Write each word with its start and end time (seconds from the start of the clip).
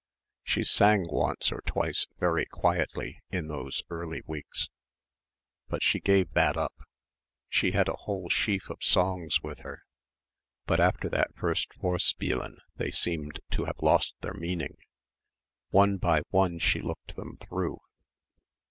She 0.43 0.63
sang 0.63 1.05
once 1.11 1.51
or 1.51 1.61
twice, 1.63 2.07
very 2.19 2.47
quietly, 2.47 3.19
in 3.29 3.49
those 3.49 3.83
early 3.91 4.23
weeks. 4.25 4.67
But 5.67 5.83
she 5.83 5.99
gave 5.99 6.31
that 6.33 6.57
up. 6.57 6.73
She 7.49 7.73
had 7.73 7.87
a 7.87 7.93
whole 7.93 8.27
sheaf 8.27 8.71
of 8.71 8.81
songs 8.81 9.43
with 9.43 9.59
her. 9.59 9.83
But 10.65 10.79
after 10.79 11.07
that 11.09 11.35
first 11.35 11.67
Vorspielen 11.79 12.55
they 12.77 12.89
seemed 12.89 13.41
to 13.51 13.65
have 13.65 13.77
lost 13.79 14.15
their 14.21 14.33
meaning. 14.33 14.75
One 15.69 15.97
by 15.97 16.23
one 16.31 16.57
she 16.57 16.81
looked 16.81 17.15
them 17.15 17.37
through. 17.37 17.77